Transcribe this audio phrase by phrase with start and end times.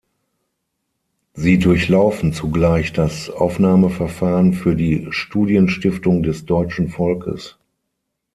[1.35, 7.59] Sie durchlaufen zugleich das Aufnahmeverfahren für die Studienstiftung des deutschen Volkes.